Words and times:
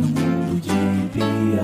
mundo 0.00 0.60
de 0.60 0.70
Bia. 1.12 1.60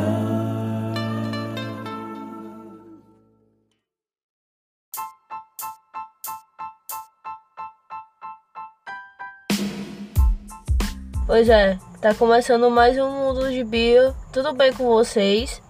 Pois 11.27 11.49
é, 11.49 11.79
tá 12.01 12.14
começando 12.14 12.71
mais 12.71 12.99
um 12.99 13.11
Mundo 13.11 13.51
de 13.51 13.64
Bia. 13.64 14.14
Tudo 14.33 14.53
bem 14.53 14.73
com 14.73 14.84
vocês? 14.84 15.62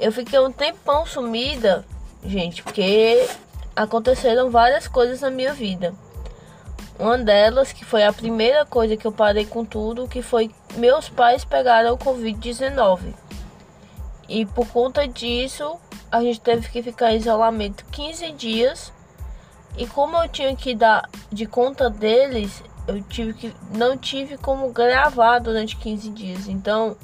Eu 0.00 0.10
fiquei 0.12 0.38
um 0.38 0.50
tempão 0.50 1.06
sumida, 1.06 1.84
gente, 2.24 2.62
porque 2.62 3.26
aconteceram 3.76 4.50
várias 4.50 4.88
coisas 4.88 5.20
na 5.20 5.30
minha 5.30 5.52
vida. 5.52 5.94
Uma 6.98 7.16
delas, 7.16 7.72
que 7.72 7.84
foi 7.84 8.04
a 8.04 8.12
primeira 8.12 8.66
coisa 8.66 8.96
que 8.96 9.06
eu 9.06 9.12
parei 9.12 9.46
com 9.46 9.64
tudo, 9.64 10.06
que 10.06 10.20
foi 10.20 10.50
meus 10.76 11.08
pais 11.08 11.44
pegaram 11.44 11.94
o 11.94 11.98
Covid-19. 11.98 13.14
E 14.28 14.46
por 14.46 14.66
conta 14.68 15.08
disso, 15.08 15.76
a 16.10 16.20
gente 16.22 16.40
teve 16.40 16.68
que 16.68 16.82
ficar 16.82 17.12
em 17.12 17.16
isolamento 17.16 17.84
15 17.90 18.32
dias. 18.32 18.92
E 19.76 19.86
como 19.86 20.16
eu 20.16 20.28
tinha 20.28 20.54
que 20.54 20.74
dar 20.74 21.08
de 21.30 21.46
conta 21.46 21.88
deles, 21.88 22.62
eu 22.86 23.02
tive 23.02 23.32
que 23.34 23.54
não 23.76 23.96
tive 23.96 24.36
como 24.36 24.70
gravar 24.72 25.38
durante 25.38 25.76
15 25.76 26.10
dias. 26.10 26.48
Então, 26.48 26.96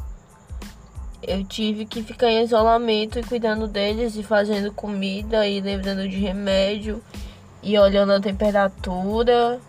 eu 1.23 1.45
tive 1.45 1.85
que 1.87 2.03
ficar 2.03 2.29
em 2.29 2.43
isolamento 2.43 3.19
e 3.19 3.23
cuidando 3.23 3.67
deles 3.67 4.17
e 4.17 4.23
fazendo 4.23 4.73
comida 4.73 5.47
e 5.47 5.61
lembrando 5.61 6.09
de 6.09 6.17
remédio 6.17 7.03
e 7.63 7.77
olhando 7.79 8.13
a 8.13 8.21
temperatura 8.21 9.61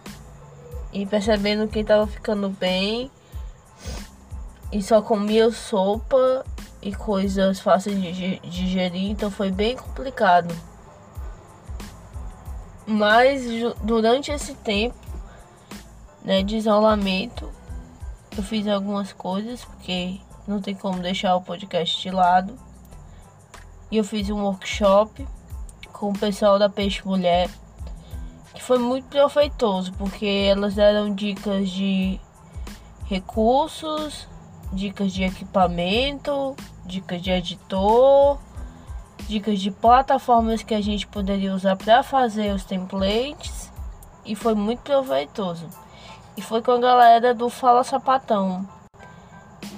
e 0.94 1.06
percebendo 1.06 1.68
quem 1.68 1.84
tava 1.84 2.06
ficando 2.06 2.50
bem. 2.50 3.10
E 4.72 4.82
só 4.82 5.02
comia 5.02 5.52
sopa 5.52 6.46
e 6.82 6.94
coisas 6.94 7.60
fáceis 7.60 8.00
de 8.02 8.40
digerir, 8.40 9.12
então 9.12 9.32
foi 9.32 9.52
bem 9.52 9.76
complicado. 9.76 10.54
Mas 12.86 13.44
durante 13.84 14.32
esse 14.32 14.54
tempo 14.56 14.96
né, 16.24 16.44
de 16.44 16.58
isolamento, 16.58 17.50
eu 18.38 18.44
fiz 18.44 18.68
algumas 18.68 19.12
coisas, 19.14 19.64
porque 19.66 20.20
não 20.48 20.62
tem 20.62 20.76
como 20.76 21.00
deixar 21.00 21.36
o 21.36 21.42
podcast 21.42 22.02
de 22.02 22.12
lado. 22.12 22.58
E 23.90 23.98
eu 23.98 24.04
fiz 24.04 24.30
um 24.30 24.44
workshop 24.44 25.28
com 25.92 26.10
o 26.10 26.18
pessoal 26.18 26.60
da 26.60 26.70
Peixe 26.70 27.06
Mulher 27.06 27.50
que 28.58 28.64
foi 28.64 28.80
muito 28.80 29.06
proveitoso, 29.06 29.94
porque 29.94 30.26
elas 30.26 30.74
deram 30.74 31.14
dicas 31.14 31.70
de 31.70 32.20
recursos, 33.06 34.28
dicas 34.72 35.12
de 35.14 35.24
equipamento, 35.24 36.56
dicas 36.86 37.22
de 37.22 37.32
editor, 37.32 38.38
dicas 39.28 39.60
de 39.60 39.72
plataformas 39.72 40.64
que 40.64 40.74
a 40.74 40.82
gente 40.82 41.08
poderia 41.08 41.54
usar 41.54 41.76
para 41.76 42.04
fazer 42.04 42.54
os 42.54 42.64
templates 42.64 43.72
e 44.26 44.36
foi 44.36 44.56
muito 44.56 44.80
proveitoso. 44.80 45.68
E 46.36 46.42
foi 46.42 46.62
com 46.62 46.72
a 46.72 46.80
galera 46.80 47.34
do 47.34 47.50
Fala 47.50 47.84
Sapatão, 47.84 48.68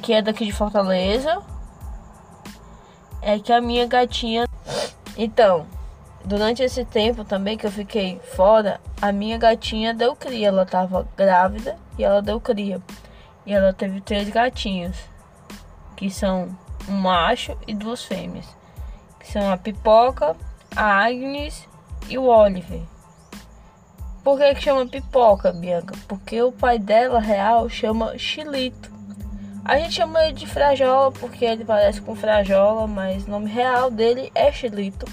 que 0.01 0.13
é 0.13 0.21
daqui 0.21 0.45
de 0.45 0.51
Fortaleza. 0.51 1.41
É 3.21 3.37
que 3.39 3.51
a 3.51 3.61
minha 3.61 3.85
gatinha. 3.85 4.45
Então, 5.17 5.65
Durante 6.29 6.61
esse 6.61 6.83
tempo 6.85 7.23
também 7.23 7.57
que 7.57 7.65
eu 7.65 7.71
fiquei 7.71 8.19
fora, 8.35 8.79
a 9.01 9.11
minha 9.11 9.37
gatinha 9.37 9.93
deu 9.93 10.15
cria. 10.15 10.49
Ela 10.49 10.65
tava 10.65 11.07
grávida 11.17 11.77
e 11.97 12.03
ela 12.03 12.21
deu 12.21 12.39
cria. 12.39 12.81
E 13.45 13.53
ela 13.53 13.73
teve 13.73 14.01
três 14.01 14.29
gatinhos, 14.29 14.97
que 15.95 16.09
são 16.09 16.55
um 16.87 16.93
macho 16.93 17.57
e 17.67 17.73
duas 17.73 18.03
fêmeas, 18.03 18.45
que 19.19 19.31
são 19.31 19.51
a 19.51 19.57
Pipoca, 19.57 20.35
a 20.75 21.05
Agnes 21.05 21.67
e 22.07 22.17
o 22.17 22.25
Oliver. 22.25 22.81
Por 24.23 24.37
que, 24.37 24.55
que 24.55 24.61
chama 24.61 24.85
Pipoca, 24.85 25.51
Bianca? 25.51 25.95
Porque 26.07 26.41
o 26.41 26.51
pai 26.51 26.77
dela, 26.77 27.19
real, 27.19 27.69
chama 27.69 28.17
Chilito. 28.17 28.91
A 29.63 29.77
gente 29.77 29.93
chama 29.93 30.23
ele 30.23 30.33
de 30.33 30.47
Frajola 30.47 31.11
porque 31.11 31.45
ele 31.45 31.63
parece 31.63 32.01
com 32.01 32.15
Frajola, 32.15 32.87
mas 32.87 33.25
o 33.25 33.31
nome 33.31 33.49
real 33.49 33.89
dele 33.89 34.31
é 34.35 34.51
Chilito. 34.51 35.05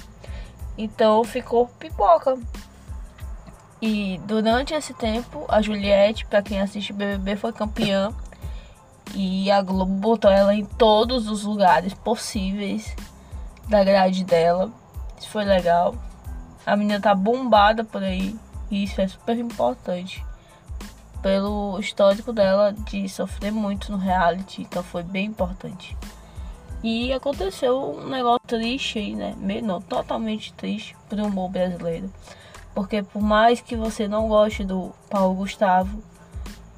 Então 0.76 1.22
ficou 1.24 1.68
pipoca. 1.78 2.38
E 3.80 4.20
durante 4.24 4.72
esse 4.74 4.94
tempo, 4.94 5.44
a 5.48 5.60
Juliette, 5.60 6.24
para 6.26 6.42
quem 6.42 6.60
assiste 6.60 6.92
BBB, 6.92 7.36
foi 7.36 7.52
campeã. 7.52 8.10
E 9.14 9.50
a 9.50 9.62
Globo 9.62 9.92
botou 9.92 10.30
ela 10.30 10.54
em 10.54 10.64
todos 10.64 11.28
os 11.28 11.44
lugares 11.44 11.94
possíveis 11.94 12.94
da 13.68 13.84
grade 13.84 14.24
dela. 14.24 14.70
Isso 15.18 15.28
foi 15.28 15.44
legal. 15.44 15.94
A 16.64 16.76
menina 16.76 17.00
tá 17.00 17.14
bombada 17.14 17.84
por 17.84 18.02
aí. 18.02 18.36
E 18.70 18.84
isso 18.84 19.00
é 19.00 19.06
super 19.06 19.38
importante. 19.38 20.24
Pelo 21.22 21.78
histórico 21.78 22.32
dela 22.32 22.72
de 22.72 23.08
sofrer 23.08 23.52
muito 23.52 23.92
no 23.92 23.98
reality. 23.98 24.62
Então 24.62 24.82
foi 24.82 25.02
bem 25.02 25.26
importante. 25.26 25.96
E 26.82 27.12
aconteceu 27.12 27.96
um 27.98 28.08
negócio 28.08 28.46
triste 28.46 28.98
aí, 28.98 29.14
né? 29.14 29.34
Não, 29.62 29.80
totalmente 29.80 30.52
triste 30.52 30.96
pro 31.08 31.26
humor 31.26 31.50
brasileiro. 31.50 32.10
Porque 32.76 33.02
por 33.02 33.22
mais 33.22 33.62
que 33.62 33.74
você 33.74 34.06
não 34.06 34.28
goste 34.28 34.62
do 34.62 34.92
Paulo 35.08 35.34
Gustavo, 35.36 36.02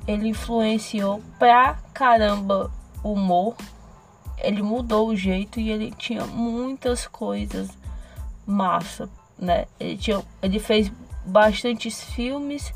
ele 0.06 0.28
influenciou 0.28 1.20
pra 1.40 1.74
caramba 1.92 2.70
o 3.02 3.14
humor. 3.14 3.56
Ele 4.36 4.62
mudou 4.62 5.08
o 5.08 5.16
jeito 5.16 5.58
e 5.58 5.68
ele 5.70 5.90
tinha 5.90 6.24
muitas 6.24 7.04
coisas 7.08 7.68
massa, 8.46 9.10
né? 9.36 9.66
Ele, 9.80 9.96
tinha, 9.96 10.22
ele 10.40 10.60
fez 10.60 10.88
bastantes 11.26 12.00
filmes, 12.00 12.72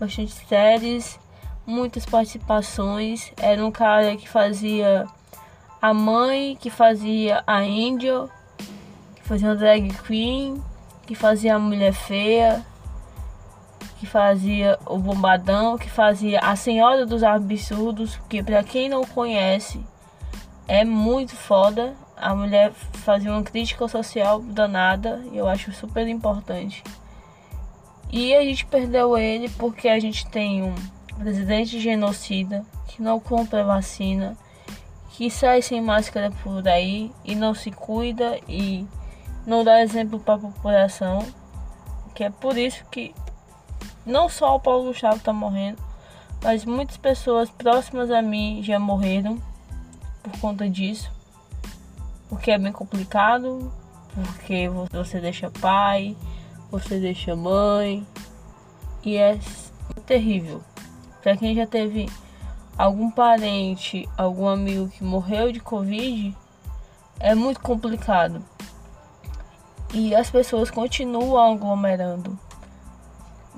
bastantes 0.00 0.36
séries, 0.48 1.20
muitas 1.66 2.06
participações. 2.06 3.34
Era 3.36 3.62
um 3.62 3.70
cara 3.70 4.16
que 4.16 4.26
fazia 4.26 5.06
a 5.78 5.92
mãe 5.92 6.56
que 6.58 6.70
fazia 6.70 7.44
a 7.46 7.58
Angel, 7.58 8.30
que 9.14 9.22
fazia 9.24 9.50
a 9.50 9.54
drag 9.54 9.92
queen, 10.06 10.62
que 11.12 11.18
fazia 11.18 11.56
a 11.56 11.58
mulher 11.58 11.92
feia, 11.92 12.64
que 14.00 14.06
fazia 14.06 14.78
o 14.86 14.96
bombadão, 14.96 15.76
que 15.76 15.90
fazia 15.90 16.40
a 16.40 16.56
senhora 16.56 17.04
dos 17.04 17.22
absurdos, 17.22 18.18
que 18.30 18.42
para 18.42 18.64
quem 18.64 18.88
não 18.88 19.04
conhece 19.04 19.78
é 20.66 20.86
muito 20.86 21.36
foda. 21.36 21.92
A 22.16 22.34
mulher 22.34 22.72
fazia 23.04 23.30
uma 23.30 23.42
crítica 23.42 23.86
social 23.88 24.40
danada 24.40 25.22
e 25.30 25.36
eu 25.36 25.46
acho 25.46 25.70
super 25.72 26.08
importante. 26.08 26.82
E 28.10 28.34
a 28.34 28.42
gente 28.42 28.64
perdeu 28.64 29.18
ele 29.18 29.50
porque 29.50 29.88
a 29.88 30.00
gente 30.00 30.26
tem 30.28 30.62
um 30.62 30.74
presidente 31.18 31.78
genocida 31.78 32.64
que 32.88 33.02
não 33.02 33.20
compra 33.20 33.62
vacina 33.62 34.34
que 35.10 35.30
sai 35.30 35.60
sem 35.60 35.82
máscara 35.82 36.30
por 36.42 36.66
aí 36.66 37.12
e 37.22 37.34
não 37.34 37.54
se 37.54 37.70
cuida 37.70 38.38
e 38.48 38.86
não 39.46 39.64
dá 39.64 39.82
exemplo 39.82 40.18
para 40.18 40.34
a 40.34 40.38
população, 40.38 41.26
que 42.14 42.24
é 42.24 42.30
por 42.30 42.56
isso 42.56 42.84
que 42.90 43.14
não 44.04 44.28
só 44.28 44.56
o 44.56 44.60
Paulo 44.60 44.84
Gustavo 44.84 45.16
está 45.16 45.32
morrendo, 45.32 45.82
mas 46.42 46.64
muitas 46.64 46.96
pessoas 46.96 47.50
próximas 47.50 48.10
a 48.10 48.20
mim 48.20 48.62
já 48.62 48.78
morreram 48.78 49.40
por 50.22 50.38
conta 50.40 50.68
disso, 50.68 51.10
porque 52.28 52.50
é 52.50 52.58
bem 52.58 52.72
complicado, 52.72 53.72
porque 54.14 54.68
você 54.90 55.20
deixa 55.20 55.50
pai, 55.50 56.16
você 56.70 56.98
deixa 56.98 57.36
mãe 57.36 58.06
e 59.04 59.16
é 59.16 59.38
terrível. 60.06 60.62
Para 61.22 61.36
quem 61.36 61.54
já 61.54 61.66
teve 61.66 62.08
algum 62.76 63.10
parente, 63.10 64.08
algum 64.16 64.48
amigo 64.48 64.88
que 64.88 65.04
morreu 65.04 65.52
de 65.52 65.60
Covid, 65.60 66.36
é 67.20 67.34
muito 67.34 67.60
complicado. 67.60 68.44
E 69.92 70.14
as 70.14 70.30
pessoas 70.30 70.70
continuam 70.70 71.52
aglomerando. 71.52 72.38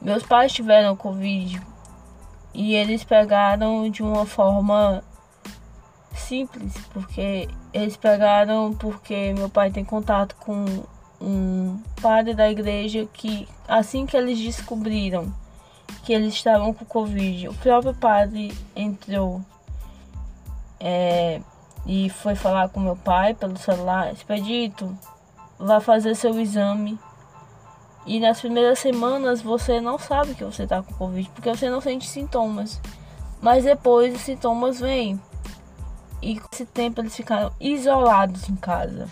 Meus 0.03 0.23
pais 0.23 0.53
tiveram 0.53 0.97
Covid 0.97 1.61
e 2.53 2.75
eles 2.75 3.03
pegaram 3.05 3.89
de 3.89 4.03
uma 4.03 4.27
forma 4.27 5.03
simples, 6.15 6.75
porque 6.93 7.49
eles 7.73 7.97
pegaram 7.97 8.73
porque 8.75 9.33
meu 9.33 9.49
pai 9.49 9.71
tem 9.71 9.85
contato 9.85 10.37
com 10.37 10.65
um 11.21 11.81
padre 12.03 12.35
da 12.35 12.51
igreja 12.51 13.09
que 13.13 13.49
assim 13.67 14.05
que 14.05 14.17
eles 14.17 14.39
descobriram 14.39 15.33
que 16.05 16.13
eles 16.13 16.35
estavam 16.35 16.73
com 16.73 16.85
Covid. 16.85 17.49
O 17.49 17.55
próprio 17.55 17.95
padre 17.95 18.57
entrou 18.77 19.41
é, 20.79 21.41
e 21.87 22.11
foi 22.11 22.35
falar 22.35 22.69
com 22.69 22.81
meu 22.81 22.97
pai 22.97 23.35
pelo 23.35 23.57
celular: 23.57 24.13
Expedito, 24.13 24.97
vá 25.65 25.81
fazer 25.81 26.15
seu 26.15 26.39
exame. 26.39 26.99
E 28.07 28.21
nas 28.21 28.41
primeiras 28.41 28.79
semanas 28.79 29.41
você 29.41 29.81
não 29.81 29.99
sabe 29.99 30.35
que 30.35 30.45
você 30.45 30.65
está 30.65 30.83
com 30.83 30.93
Covid, 30.95 31.31
porque 31.31 31.49
você 31.49 31.71
não 31.71 31.81
sente 31.81 32.07
sintomas. 32.07 32.81
Mas 33.41 33.65
depois 33.65 34.15
os 34.15 34.21
sintomas 34.21 34.79
vêm. 34.79 35.21
E 36.23 36.41
esse 36.53 36.67
tempo 36.67 37.01
eles 37.01 37.17
ficaram 37.17 37.51
isolados 37.59 38.49
em 38.49 38.57
casa, 38.57 39.09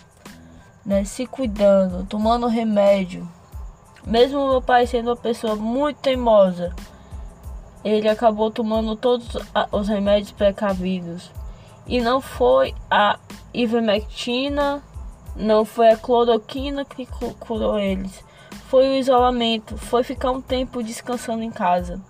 né? 0.85 1.03
Se 1.03 1.25
cuidando, 1.25 2.05
tomando 2.05 2.47
remédio. 2.47 3.27
Mesmo 4.05 4.49
meu 4.49 4.61
pai 4.61 4.85
sendo 4.85 5.09
uma 5.09 5.15
pessoa 5.15 5.55
muito 5.55 5.97
teimosa, 5.97 6.73
ele 7.83 8.09
acabou 8.09 8.51
tomando 8.51 8.95
todos 8.95 9.27
os 9.71 9.87
remédios 9.87 10.31
precavidos. 10.31 11.31
E 11.87 11.99
não 11.99 12.21
foi 12.21 12.73
a 12.89 13.17
ivermectina, 13.53 14.81
não 15.35 15.65
foi 15.65 15.89
a 15.89 15.97
cloroquina 15.97 16.85
que 16.85 17.05
curou 17.39 17.79
eles. 17.79 18.23
Foi 18.67 18.87
o 18.87 18.95
isolamento, 18.95 19.77
foi 19.77 20.03
ficar 20.03 20.31
um 20.31 20.41
tempo 20.41 20.83
descansando 20.83 21.43
em 21.43 21.51
casa. 21.51 22.01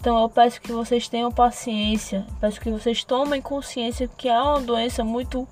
Então 0.00 0.20
eu 0.20 0.28
peço 0.28 0.60
que 0.60 0.72
vocês 0.72 1.08
tenham 1.08 1.32
paciência, 1.32 2.26
peço 2.40 2.60
que 2.60 2.70
vocês 2.70 3.02
tomem 3.02 3.40
consciência 3.40 4.06
que 4.06 4.28
é 4.28 4.38
uma 4.38 4.60
doença 4.60 5.02
muito 5.02 5.48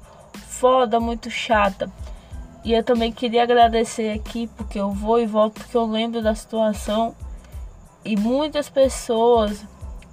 foda, 0.47 1.01
muito 1.01 1.31
chata. 1.31 1.91
E 2.65 2.73
eu 2.73 2.85
também 2.85 3.11
queria 3.11 3.43
agradecer 3.43 4.13
aqui 4.13 4.47
porque 4.57 4.79
eu 4.79 4.91
vou 4.91 5.21
e 5.21 5.27
volto 5.27 5.55
porque 5.55 5.77
eu 5.77 5.87
lembro 5.87 6.23
da 6.23 6.35
situação 6.35 7.15
e 8.05 8.17
muitas 8.17 8.69
pessoas, 8.69 9.65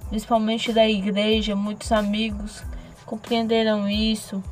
principalmente 0.08 0.72
da 0.72 0.88
igreja, 0.88 1.54
muitos 1.54 1.92
amigos 1.92 2.62
compreenderam 3.10 3.88
isso, 3.88 4.42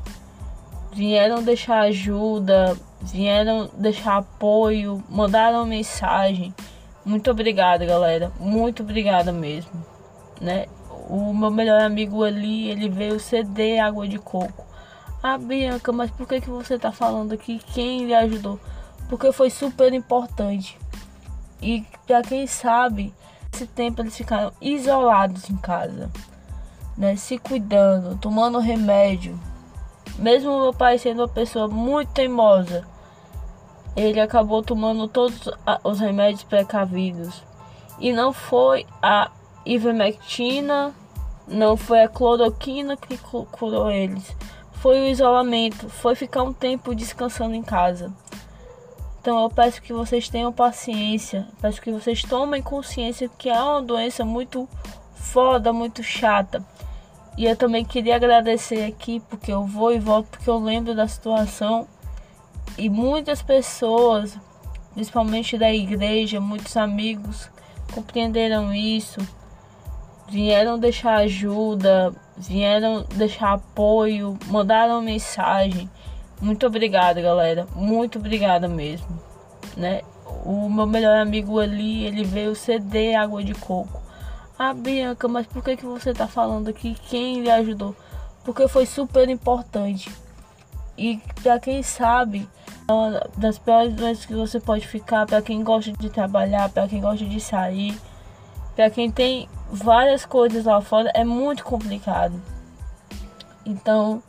vieram 0.91 1.43
deixar 1.43 1.81
ajuda, 1.81 2.75
vieram 3.01 3.69
deixar 3.77 4.17
apoio, 4.17 5.03
mandaram 5.09 5.65
mensagem. 5.65 6.53
Muito 7.05 7.31
obrigada, 7.31 7.85
galera. 7.85 8.31
Muito 8.39 8.83
obrigada 8.83 9.31
mesmo, 9.31 9.71
né? 10.41 10.65
O 11.07 11.33
meu 11.33 11.49
melhor 11.49 11.81
amigo 11.81 12.23
ali, 12.23 12.69
ele 12.69 12.87
veio 12.89 13.19
ceder 13.19 13.83
água 13.83 14.07
de 14.07 14.19
coco. 14.19 14.65
Ah, 15.21 15.37
Bianca, 15.37 15.91
mas 15.91 16.11
por 16.11 16.27
que, 16.27 16.39
que 16.39 16.49
você 16.49 16.77
tá 16.77 16.91
falando 16.91 17.33
aqui? 17.33 17.59
Quem 17.73 18.05
lhe 18.05 18.13
ajudou? 18.13 18.59
Porque 19.09 19.31
foi 19.31 19.49
super 19.49 19.93
importante. 19.93 20.77
E 21.61 21.83
para 22.07 22.21
quem 22.21 22.47
sabe, 22.47 23.13
esse 23.53 23.65
tempo 23.65 24.01
eles 24.01 24.15
ficaram 24.15 24.53
isolados 24.61 25.49
em 25.49 25.57
casa, 25.57 26.09
né? 26.97 27.15
Se 27.15 27.37
cuidando, 27.37 28.17
tomando 28.17 28.59
remédio. 28.59 29.37
Mesmo 30.19 30.59
meu 30.59 30.73
pai 30.73 30.97
sendo 30.97 31.21
uma 31.21 31.29
pessoa 31.29 31.69
muito 31.69 32.11
teimosa, 32.11 32.85
ele 33.95 34.19
acabou 34.19 34.61
tomando 34.61 35.07
todos 35.07 35.49
os 35.81 35.99
remédios 35.99 36.43
precavidos. 36.43 37.41
E 37.99 38.11
não 38.11 38.33
foi 38.33 38.85
a 39.01 39.31
ivermectina, 39.65 40.93
não 41.47 41.77
foi 41.77 42.01
a 42.01 42.09
cloroquina 42.09 42.97
que 42.97 43.17
curou 43.17 43.89
eles. 43.89 44.35
Foi 44.73 44.99
o 44.99 45.07
isolamento, 45.07 45.87
foi 45.89 46.15
ficar 46.15 46.43
um 46.43 46.53
tempo 46.53 46.93
descansando 46.93 47.55
em 47.55 47.63
casa. 47.63 48.13
Então 49.21 49.41
eu 49.41 49.49
peço 49.49 49.81
que 49.81 49.93
vocês 49.93 50.27
tenham 50.27 50.51
paciência, 50.51 51.47
peço 51.61 51.81
que 51.81 51.91
vocês 51.91 52.23
tomem 52.23 52.61
consciência 52.61 53.29
que 53.37 53.49
é 53.49 53.61
uma 53.61 53.81
doença 53.81 54.25
muito 54.25 54.67
foda, 55.13 55.71
muito 55.71 56.03
chata. 56.03 56.61
E 57.39 57.45
eu 57.45 57.55
também 57.55 57.85
queria 57.85 58.17
agradecer 58.17 58.83
aqui 58.83 59.21
porque 59.29 59.49
eu 59.49 59.65
vou 59.65 59.93
e 59.93 59.97
volto 59.97 60.27
porque 60.27 60.49
eu 60.49 60.59
lembro 60.59 60.93
da 60.93 61.07
situação 61.07 61.87
e 62.77 62.89
muitas 62.89 63.41
pessoas, 63.41 64.37
principalmente 64.93 65.57
da 65.57 65.73
igreja, 65.73 66.41
muitos 66.41 66.75
amigos 66.75 67.49
compreenderam 67.93 68.73
isso, 68.73 69.21
vieram 70.27 70.77
deixar 70.77 71.15
ajuda, 71.19 72.13
vieram 72.35 73.05
deixar 73.15 73.53
apoio, 73.53 74.37
mandaram 74.47 75.01
mensagem. 75.01 75.89
Muito 76.41 76.67
obrigada, 76.67 77.21
galera. 77.21 77.65
Muito 77.73 78.19
obrigada 78.19 78.67
mesmo, 78.67 79.17
né? 79.77 80.01
O 80.43 80.67
meu 80.67 80.85
melhor 80.85 81.15
amigo 81.15 81.57
ali, 81.57 82.05
ele 82.05 82.25
veio 82.25 82.53
ceder 82.53 83.17
água 83.17 83.41
de 83.41 83.53
coco. 83.53 84.08
Ah, 84.61 84.73
Bianca, 84.73 85.25
mas 85.29 85.47
por 85.47 85.63
que, 85.63 85.77
que 85.77 85.85
você 85.85 86.13
tá 86.13 86.27
falando 86.27 86.67
aqui? 86.67 86.93
Quem 87.07 87.41
lhe 87.41 87.49
ajudou? 87.49 87.95
Porque 88.43 88.67
foi 88.67 88.85
super 88.85 89.29
importante. 89.29 90.13
E 90.97 91.17
para 91.41 91.57
quem 91.61 91.81
sabe, 91.81 92.45
é 92.85 92.91
uma 92.91 93.29
das 93.37 93.57
piores 93.57 93.93
doenças 93.93 94.25
que 94.25 94.35
você 94.35 94.59
pode 94.59 94.85
ficar, 94.85 95.25
para 95.25 95.41
quem 95.41 95.63
gosta 95.63 95.93
de 95.93 96.09
trabalhar, 96.09 96.67
para 96.67 96.89
quem 96.89 96.99
gosta 96.99 97.23
de 97.23 97.39
sair, 97.39 97.97
para 98.75 98.89
quem 98.89 99.09
tem 99.09 99.47
várias 99.71 100.25
coisas 100.25 100.65
lá 100.65 100.81
fora, 100.81 101.09
é 101.13 101.23
muito 101.23 101.63
complicado. 101.63 102.37
Então, 103.65 104.21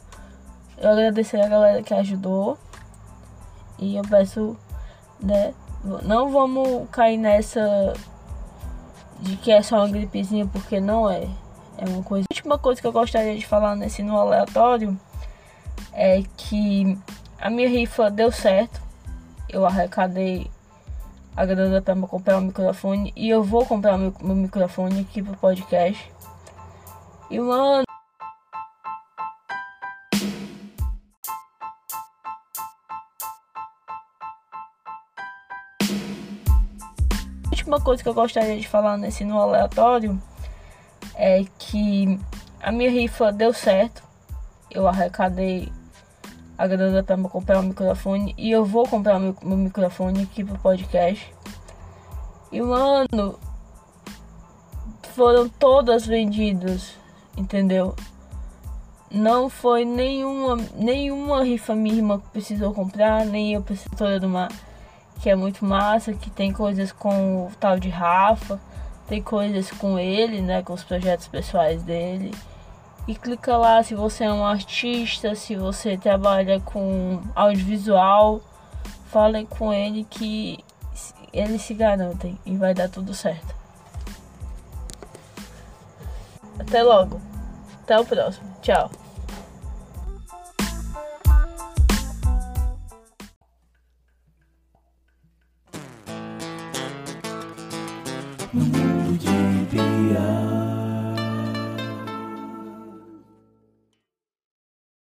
eu 0.78 0.90
agradecer 0.90 1.40
a 1.40 1.48
galera 1.48 1.82
que 1.82 1.92
ajudou. 1.92 2.56
E 3.80 3.96
eu 3.96 4.02
peço, 4.04 4.56
né? 5.18 5.52
Não 6.04 6.30
vamos 6.30 6.88
cair 6.90 7.16
nessa 7.16 7.94
de 9.20 9.36
que 9.36 9.50
é 9.52 9.62
só 9.62 9.76
uma 9.76 9.88
gripezinha, 9.88 10.46
porque 10.46 10.80
não 10.80 11.10
é. 11.10 11.28
É 11.78 11.88
uma 11.88 12.02
coisa. 12.02 12.26
A 12.30 12.34
última 12.34 12.58
coisa 12.58 12.80
que 12.80 12.86
eu 12.86 12.92
gostaria 12.92 13.36
de 13.36 13.46
falar 13.46 13.74
nesse 13.76 14.02
no 14.02 14.18
aleatório 14.18 14.98
é 15.92 16.22
que 16.36 16.98
a 17.40 17.48
minha 17.50 17.68
rifa 17.68 18.10
deu 18.10 18.30
certo. 18.30 18.80
Eu 19.48 19.64
arrecadei 19.66 20.50
a 21.36 21.44
grana 21.44 21.80
para 21.80 21.94
comprar 22.06 22.38
um 22.38 22.42
microfone 22.42 23.12
e 23.16 23.28
eu 23.28 23.42
vou 23.42 23.64
comprar 23.64 23.96
meu, 23.96 24.12
meu 24.20 24.36
microfone 24.36 25.00
aqui 25.00 25.22
pro 25.22 25.36
podcast. 25.36 26.12
E 27.30 27.38
mano, 27.40 27.84
última 37.60 37.80
coisa 37.80 38.02
que 38.02 38.08
eu 38.08 38.14
gostaria 38.14 38.58
de 38.58 38.66
falar 38.66 38.96
nesse 38.96 39.22
no 39.22 39.38
aleatório 39.38 40.20
é 41.14 41.44
que 41.58 42.18
a 42.62 42.72
minha 42.72 42.90
rifa 42.90 43.30
deu 43.30 43.52
certo. 43.52 44.02
Eu 44.70 44.88
arrecadei 44.88 45.70
a 46.56 46.66
grana 46.66 47.02
para 47.02 47.16
comprar 47.18 47.58
um 47.58 47.64
microfone 47.64 48.34
e 48.38 48.50
eu 48.50 48.64
vou 48.64 48.86
comprar 48.88 49.18
meu, 49.18 49.36
meu 49.42 49.58
microfone 49.58 50.22
aqui 50.22 50.42
pro 50.42 50.58
podcast. 50.58 51.32
E 52.50 52.62
mano, 52.62 53.38
foram 55.14 55.48
todas 55.48 56.06
vendidas, 56.06 56.94
entendeu? 57.36 57.94
Não 59.10 59.50
foi 59.50 59.84
nenhuma, 59.84 60.56
nenhuma 60.76 61.44
rifa 61.44 61.74
minha 61.74 61.96
irmã 61.96 62.18
que 62.18 62.28
precisou 62.28 62.72
comprar, 62.72 63.26
nem 63.26 63.54
eu 63.54 63.64
toda 63.96 64.18
do 64.18 64.28
mar 64.28 64.48
que 65.20 65.28
é 65.28 65.36
muito 65.36 65.64
massa, 65.64 66.12
que 66.12 66.30
tem 66.30 66.52
coisas 66.52 66.92
com 66.92 67.46
o 67.46 67.52
tal 67.60 67.78
de 67.78 67.88
Rafa, 67.88 68.58
tem 69.06 69.22
coisas 69.22 69.70
com 69.70 69.98
ele, 69.98 70.40
né, 70.40 70.62
com 70.62 70.72
os 70.72 70.82
projetos 70.82 71.28
pessoais 71.28 71.82
dele. 71.82 72.32
E 73.06 73.14
clica 73.14 73.56
lá 73.56 73.82
se 73.82 73.94
você 73.94 74.24
é 74.24 74.32
um 74.32 74.44
artista, 74.44 75.34
se 75.34 75.56
você 75.56 75.96
trabalha 75.96 76.60
com 76.60 77.20
audiovisual, 77.34 78.40
falem 79.06 79.44
com 79.44 79.72
ele 79.72 80.06
que 80.08 80.58
eles 81.32 81.62
se 81.62 81.74
garantem 81.74 82.38
e 82.46 82.56
vai 82.56 82.72
dar 82.72 82.88
tudo 82.88 83.12
certo. 83.14 83.54
Até 86.58 86.82
logo. 86.82 87.20
Até 87.82 87.98
o 87.98 88.04
próximo. 88.04 88.48
Tchau. 88.62 88.90